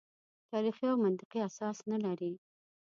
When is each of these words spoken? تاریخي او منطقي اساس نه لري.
تاریخي 0.51 0.85
او 0.91 0.97
منطقي 1.05 1.39
اساس 1.49 1.77
نه 1.91 1.97
لري. 2.05 2.31